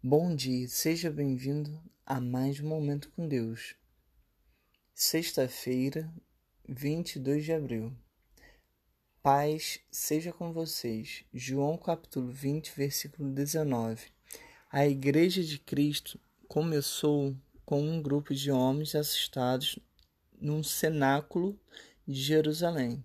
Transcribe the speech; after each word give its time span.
Bom 0.00 0.32
dia, 0.32 0.68
seja 0.68 1.10
bem-vindo 1.10 1.82
a 2.06 2.20
mais 2.20 2.60
um 2.60 2.68
Momento 2.68 3.10
com 3.16 3.26
Deus. 3.26 3.74
Sexta-feira, 4.94 6.08
22 6.68 7.44
de 7.44 7.52
abril. 7.52 7.92
Paz 9.20 9.80
seja 9.90 10.32
com 10.32 10.52
vocês. 10.52 11.24
João 11.34 11.76
capítulo 11.76 12.30
20, 12.30 12.74
versículo 12.76 13.28
19. 13.32 14.06
A 14.70 14.86
Igreja 14.86 15.42
de 15.42 15.58
Cristo 15.58 16.20
começou 16.46 17.36
com 17.64 17.82
um 17.82 18.00
grupo 18.00 18.32
de 18.32 18.52
homens 18.52 18.94
assustados 18.94 19.80
num 20.40 20.62
cenáculo 20.62 21.58
de 22.06 22.22
Jerusalém. 22.22 23.04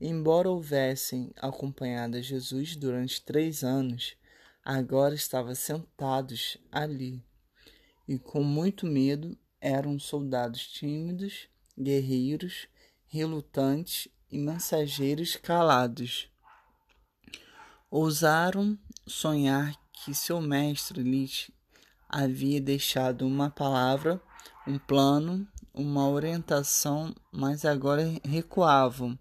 Embora 0.00 0.48
houvessem 0.48 1.32
acompanhado 1.36 2.22
Jesus 2.22 2.76
durante 2.76 3.22
três 3.22 3.62
anos, 3.62 4.16
agora 4.64 5.14
estavam 5.14 5.54
sentados 5.54 6.58
ali 6.70 7.22
e 8.06 8.18
com 8.18 8.42
muito 8.42 8.86
medo 8.86 9.38
eram 9.60 9.98
soldados 9.98 10.66
tímidos, 10.66 11.48
guerreiros, 11.78 12.66
relutantes 13.06 14.08
e 14.30 14.38
mensageiros 14.38 15.36
calados. 15.36 16.28
Ousaram 17.90 18.78
sonhar 19.06 19.74
que 19.92 20.14
seu 20.14 20.40
mestre 20.40 21.02
lhes 21.02 21.50
havia 22.08 22.60
deixado 22.60 23.26
uma 23.26 23.50
palavra, 23.50 24.20
um 24.66 24.78
plano, 24.78 25.46
uma 25.72 26.08
orientação, 26.08 27.14
mas 27.32 27.64
agora 27.64 28.02
recuavam 28.24 29.18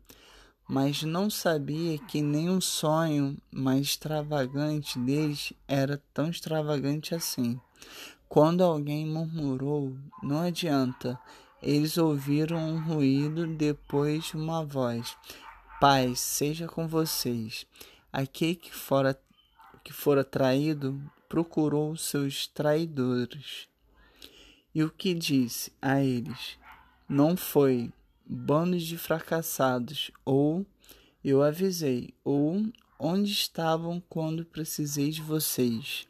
mas 0.70 1.02
não 1.02 1.32
sabia 1.32 1.98
que 1.98 2.22
nenhum 2.22 2.62
sonho 2.62 3.36
mais 3.52 3.88
extravagante 3.88 5.00
deles 5.00 5.52
era 5.68 6.00
tão 6.14 6.30
extravagante 6.30 7.16
assim. 7.16 7.60
Quando 8.28 8.64
alguém 8.64 9.04
murmurou, 9.04 9.98
não 10.22 10.42
adianta. 10.42 11.20
Eles 11.60 11.98
ouviram 11.98 12.60
um 12.60 12.80
ruído, 12.80 13.48
depois 13.48 14.32
uma 14.36 14.64
voz: 14.64 15.18
Paz 15.82 16.20
seja 16.20 16.68
com 16.68 16.88
vocês. 16.88 17.66
Aquele 18.14 18.56
que 18.56 18.74
fora 18.74 19.20
que 19.84 19.92
fora 19.92 20.24
traído 20.24 21.02
procurou 21.28 21.98
seus 21.98 22.46
traidores. 22.46 23.68
E 24.76 24.84
o 24.84 24.92
que 24.92 25.16
disse 25.16 25.74
a 25.82 26.00
eles? 26.00 26.60
Não 27.08 27.36
foi 27.36 27.92
bandos 28.30 28.84
de 28.84 28.96
fracassados, 28.96 30.12
ou 30.24 30.64
eu 31.24 31.42
avisei, 31.42 32.14
ou 32.24 32.72
onde 33.00 33.32
estavam 33.32 34.00
quando 34.08 34.46
precisei 34.46 35.10
de 35.10 35.24
vocês. 35.24 36.08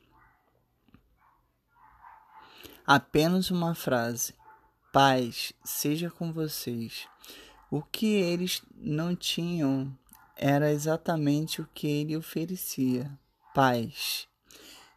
Apenas 2.85 3.49
uma 3.49 3.73
frase: 3.73 4.33
paz 4.91 5.53
seja 5.63 6.09
com 6.09 6.33
vocês. 6.33 7.07
O 7.71 7.81
que 7.81 8.07
eles 8.07 8.63
não 8.75 9.15
tinham 9.15 9.95
era 10.35 10.71
exatamente 10.71 11.61
o 11.61 11.69
que 11.73 11.87
ele 11.87 12.17
oferecia: 12.17 13.17
paz. 13.53 14.27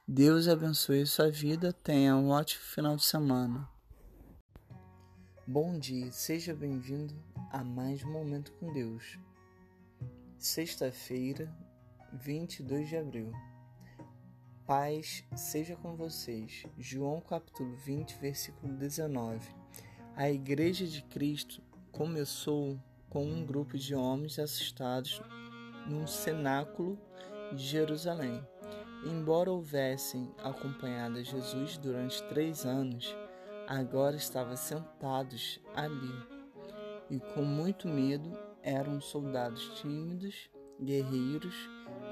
Deus 0.08 0.48
abençoe 0.48 1.06
sua 1.06 1.30
vida. 1.30 1.72
Tenha 1.72 2.16
um 2.16 2.30
ótimo 2.30 2.64
final 2.64 2.96
de 2.96 3.04
semana. 3.04 3.71
Bom 5.44 5.76
dia, 5.76 6.12
seja 6.12 6.54
bem-vindo 6.54 7.12
a 7.50 7.64
mais 7.64 8.04
um 8.04 8.12
Momento 8.12 8.52
com 8.52 8.72
Deus. 8.72 9.18
Sexta-feira, 10.38 11.52
22 12.12 12.88
de 12.88 12.96
abril. 12.96 13.32
Paz 14.64 15.24
seja 15.34 15.74
com 15.74 15.96
vocês. 15.96 16.64
João 16.78 17.20
capítulo 17.20 17.74
20, 17.74 18.18
versículo 18.20 18.72
19. 18.74 19.52
A 20.14 20.30
Igreja 20.30 20.86
de 20.86 21.02
Cristo 21.02 21.60
começou 21.90 22.78
com 23.10 23.26
um 23.26 23.44
grupo 23.44 23.76
de 23.76 23.96
homens 23.96 24.38
assustados 24.38 25.20
num 25.88 26.06
cenáculo 26.06 26.96
de 27.52 27.64
Jerusalém. 27.64 28.40
Embora 29.04 29.50
houvessem 29.50 30.32
acompanhado 30.38 31.20
Jesus 31.24 31.76
durante 31.78 32.22
três 32.28 32.64
anos, 32.64 33.12
agora 33.66 34.16
estavam 34.16 34.56
sentados 34.56 35.60
ali 35.74 36.42
e 37.10 37.20
com 37.34 37.42
muito 37.42 37.88
medo 37.88 38.36
eram 38.62 39.00
soldados 39.00 39.80
tímidos, 39.80 40.48
guerreiros, 40.80 41.54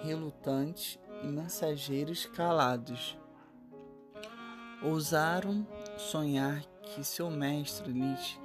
relutantes 0.02 0.98
e 1.22 1.26
mensageiros 1.26 2.26
calados. 2.26 3.16
Ousaram 4.82 5.66
sonhar 5.96 6.62
que 6.82 7.04
seu 7.04 7.30
mestre 7.30 7.92
lhes 7.92 8.38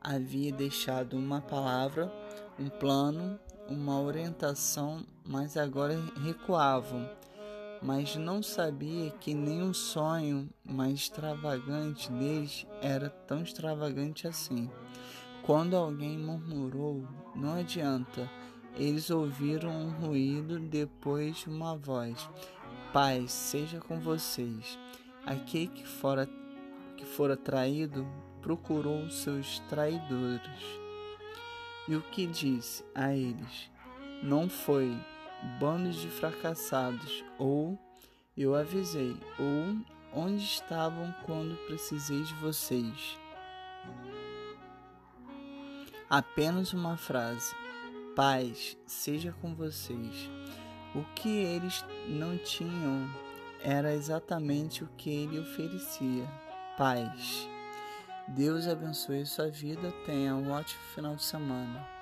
havia 0.00 0.52
deixado 0.52 1.16
uma 1.16 1.40
palavra, 1.40 2.12
um 2.58 2.68
plano, 2.68 3.38
uma 3.68 4.00
orientação, 4.00 5.04
mas 5.24 5.56
agora 5.56 5.94
recuavam 6.24 7.08
mas 7.82 8.14
não 8.14 8.42
sabia 8.42 9.10
que 9.10 9.34
nenhum 9.34 9.74
sonho 9.74 10.48
mais 10.64 10.94
extravagante 11.00 12.10
deles 12.12 12.66
era 12.80 13.10
tão 13.10 13.42
extravagante 13.42 14.28
assim. 14.28 14.70
Quando 15.42 15.76
alguém 15.76 16.16
murmurou, 16.16 17.08
não 17.34 17.54
adianta. 17.54 18.30
Eles 18.76 19.10
ouviram 19.10 19.70
um 19.70 19.90
ruído, 19.90 20.58
depois 20.60 21.44
uma 21.46 21.76
voz: 21.76 22.28
Paz 22.92 23.32
seja 23.32 23.80
com 23.80 23.98
vocês. 23.98 24.78
Aquele 25.26 25.66
que 25.66 25.86
fora 25.86 26.28
que 26.96 27.04
fora 27.04 27.36
traído 27.36 28.06
procurou 28.40 29.10
seus 29.10 29.58
traidores. 29.68 30.80
E 31.88 31.96
o 31.96 32.02
que 32.02 32.26
disse 32.26 32.84
a 32.94 33.12
eles? 33.12 33.70
Não 34.22 34.48
foi 34.48 34.96
bandos 35.58 35.96
de 35.96 36.08
fracassados, 36.08 37.24
ou 37.38 37.78
eu 38.36 38.54
avisei, 38.54 39.16
ou 39.38 39.76
onde 40.14 40.42
estavam 40.42 41.14
quando 41.24 41.56
precisei 41.66 42.22
de 42.22 42.34
vocês. 42.34 43.18
Apenas 46.08 46.72
uma 46.72 46.96
frase: 46.96 47.54
paz 48.14 48.76
seja 48.86 49.34
com 49.40 49.54
vocês. 49.54 50.30
O 50.94 51.02
que 51.14 51.28
eles 51.28 51.84
não 52.06 52.36
tinham 52.36 53.08
era 53.62 53.94
exatamente 53.94 54.84
o 54.84 54.88
que 54.96 55.10
ele 55.10 55.38
oferecia: 55.38 56.26
paz. 56.76 57.48
Deus 58.28 58.68
abençoe 58.68 59.26
sua 59.26 59.48
vida. 59.48 59.90
Tenha 60.06 60.34
um 60.34 60.50
ótimo 60.52 60.82
final 60.94 61.16
de 61.16 61.24
semana. 61.24 62.01